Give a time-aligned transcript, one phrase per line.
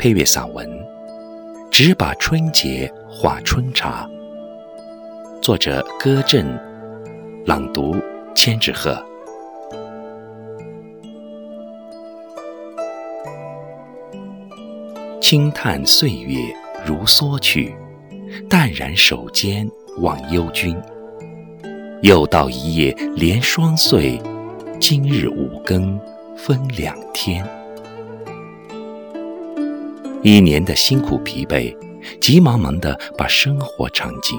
[0.00, 0.66] 配乐散文
[1.70, 4.08] 《只把春节话春茶》，
[5.42, 6.58] 作者歌震，
[7.44, 7.94] 朗读
[8.34, 8.98] 千纸鹤。
[15.20, 16.38] 轻叹岁月
[16.86, 17.74] 如梭去，
[18.48, 20.74] 淡然手间望幽君。
[22.00, 24.18] 又到一夜连双岁，
[24.80, 26.00] 今日五更
[26.38, 27.46] 分两天。
[30.22, 31.74] 一年的辛苦疲惫，
[32.20, 34.38] 急忙忙地把生活尝尽，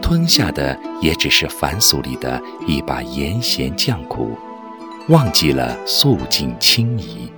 [0.00, 4.30] 吞下的也只是凡俗里的一把盐咸酱苦，
[5.08, 7.28] 忘记了素净清怡。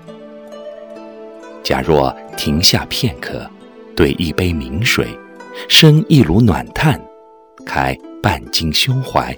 [1.63, 3.49] 假若停下片刻，
[3.97, 5.07] 对一杯明水，
[5.69, 7.01] 生一炉暖炭，
[7.65, 7.97] 开。
[8.23, 9.35] 半襟胸怀，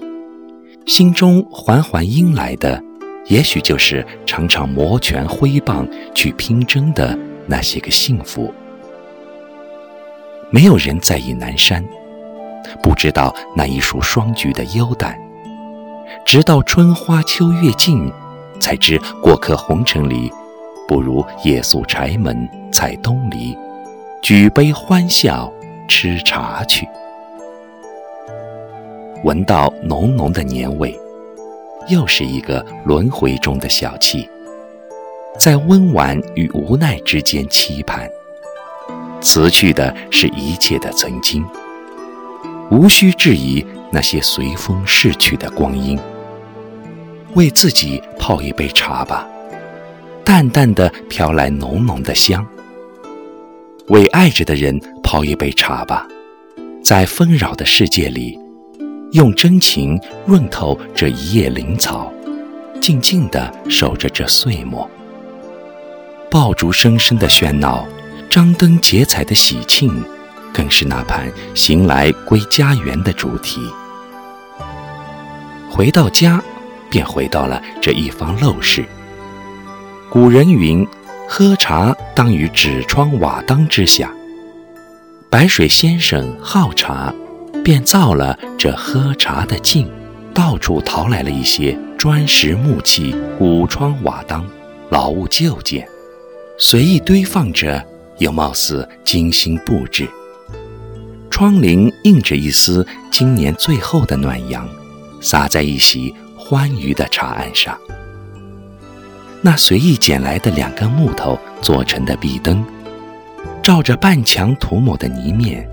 [0.87, 2.83] 心中缓缓阴来的，
[3.27, 7.17] 也许就是常常摩拳挥棒去拼争的
[7.47, 8.53] 那些个幸福。
[10.51, 11.85] 没有人在意南山，
[12.83, 15.19] 不知道那一束双菊的幽淡。
[16.27, 18.13] 直到春花秋月尽，
[18.61, 20.31] 才知过客红尘里，
[20.87, 23.57] 不如夜宿柴门采东篱，
[24.21, 25.51] 举杯欢笑
[25.89, 26.87] 吃茶去。
[29.25, 30.95] 闻到浓浓的年味，
[31.89, 34.29] 又是一个轮回中的小憩，
[35.39, 38.09] 在温婉与无奈之间期盼。
[39.21, 41.45] 辞去的是一切的曾经，
[42.71, 45.99] 无需质疑那些随风逝去的光阴。
[47.35, 49.27] 为自己泡一杯茶吧，
[50.25, 52.45] 淡淡的飘来浓浓的香。
[53.89, 56.07] 为爱着的人泡一杯茶吧，
[56.85, 58.39] 在纷扰的世界里。
[59.13, 62.11] 用真情润透这一叶灵草，
[62.81, 64.89] 静静地守着这岁末。
[66.33, 67.87] 爆竹声声的喧闹，
[68.31, 70.03] 张灯结彩的喜庆，
[70.51, 73.61] 更是那盘行来归家园的主题。
[75.71, 76.43] 回到家，
[76.91, 78.83] 便回到了这一方陋室。
[80.09, 80.89] 古人云
[81.29, 84.11] ：“喝茶当于纸窗瓦当之下。”
[85.29, 87.13] 白水先生好茶。
[87.63, 89.89] 便造了这喝茶的境，
[90.35, 94.45] 到处淘来了一些砖石木器、古窗瓦当、
[94.91, 95.87] 老物旧件，
[96.65, 97.85] 随意堆放着，
[98.19, 100.09] 又貌似精心布置。
[101.29, 104.65] 窗棂映着一丝今年最后的暖阳，
[105.21, 107.77] 洒在一席欢愉的茶案上。
[109.41, 112.65] 那随意捡来的两根木头做成的壁灯，
[113.61, 115.69] 照着半墙涂抹的泥面。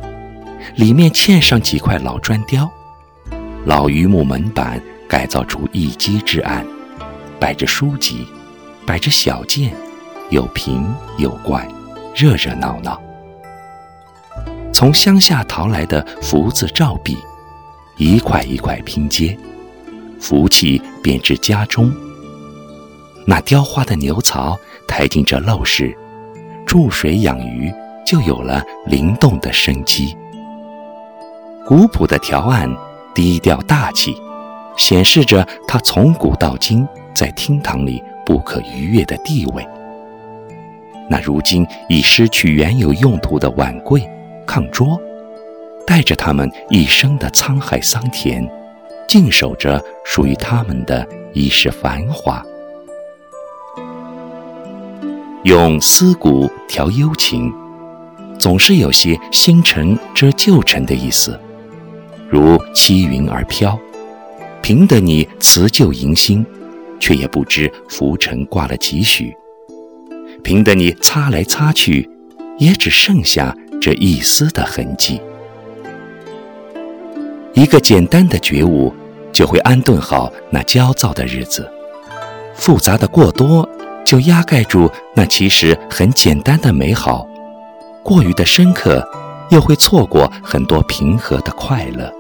[0.76, 2.68] 里面嵌上几块老砖雕，
[3.64, 6.66] 老榆木门板改造出一机之案，
[7.40, 8.26] 摆着书籍，
[8.88, 9.72] 摆着小件，
[10.30, 10.86] 有瓶
[11.18, 11.68] 有罐，
[12.16, 13.02] 热热闹闹。
[14.72, 17.18] 从乡下淘来的福字照壁，
[17.98, 19.36] 一块一块拼接，
[20.22, 21.92] 福气便至家中。
[23.26, 24.58] 那雕花的牛槽
[24.88, 25.98] 抬进这陋室，
[26.64, 27.74] 注水养鱼，
[28.06, 30.16] 就有了灵动的生机。
[31.66, 32.72] 古朴的条案，
[33.16, 34.16] 低调大气，
[34.78, 39.68] 显示着他从古到今在厅堂里不可逾越的地位。
[41.10, 44.08] 那如今已失去原有用途的碗柜、
[44.46, 45.02] 炕桌，
[45.88, 48.48] 带着他们一生的沧海桑田，
[49.08, 52.46] 静守着属于他们的一世繁华。
[55.44, 57.52] 用思古调幽情，
[58.38, 61.40] 总是有些新尘遮旧尘的意思。
[62.30, 63.80] 如七云而飘，
[64.62, 66.46] 凭得你辞旧迎新，
[67.00, 69.34] 却也不知浮尘挂了几许；
[70.44, 72.10] 凭得你擦来擦去，
[72.58, 75.22] 也只剩下这一丝的痕迹。
[77.54, 78.94] 一个简单的觉悟，
[79.34, 81.64] 就会安顿好那焦躁的日子；
[82.54, 83.68] 复杂的过多，
[84.06, 87.28] 就压盖住那其实很简单的美好；
[88.02, 89.06] 过于的深刻，
[89.50, 92.12] 又会错过很多平和的快乐。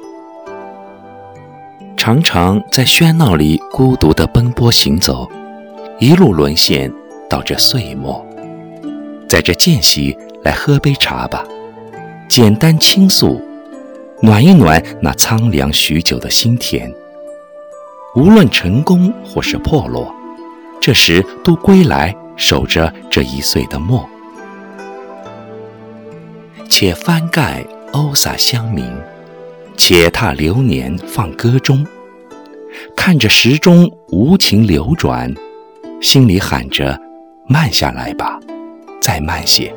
[1.96, 5.28] 常常在喧闹里孤独地奔波行走，
[6.00, 6.92] 一路沦陷
[7.30, 8.26] 到这岁末，
[9.28, 11.46] 在这间隙来喝杯茶吧，
[12.28, 13.40] 简单倾诉，
[14.22, 16.92] 暖一暖那苍凉许久的心田。
[18.16, 20.12] 无论成功或是破落，
[20.82, 24.04] 这时都归来守着这一岁的末。
[26.68, 28.84] 且翻盖欧洒香茗。
[29.82, 31.88] 且踏流年放歌中，
[32.98, 35.34] 看着时钟无情流转，
[36.02, 37.00] 心里喊着：
[37.52, 38.40] 慢下来吧，
[39.02, 39.74] 再慢些，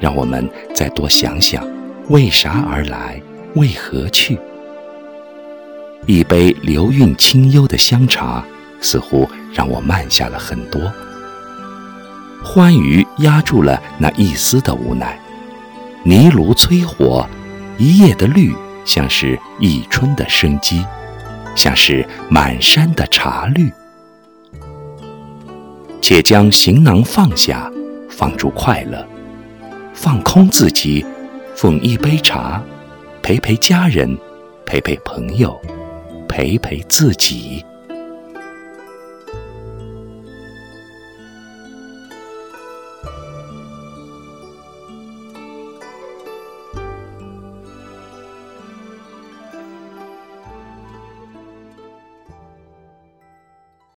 [0.00, 1.64] 让我们再多想想，
[2.08, 3.22] 为啥而来，
[3.54, 4.36] 为何去？
[6.06, 8.42] 一杯流韵清幽的香茶，
[8.80, 10.92] 似乎让我慢下了很多。
[12.42, 15.16] 欢愉压住了那一丝的无奈，
[16.02, 17.24] 泥炉催火，
[17.78, 18.52] 一夜的绿，
[18.84, 20.84] 像是一春的生机，
[21.54, 23.72] 像是满山的茶绿。
[26.08, 27.68] 且将行囊放下，
[28.08, 29.04] 放逐快乐，
[29.92, 31.04] 放空自己，
[31.56, 32.62] 奉一杯茶，
[33.24, 34.16] 陪陪家人，
[34.64, 35.60] 陪陪朋友，
[36.28, 37.66] 陪陪自己。